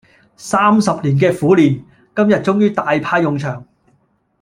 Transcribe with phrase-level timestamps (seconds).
[0.35, 1.83] 三十年嘅苦練，
[2.15, 3.63] 今日終於大派用場